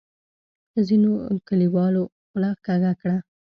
[0.87, 1.11] ځینو
[1.47, 3.17] کلیوالو خوله کږه کړه.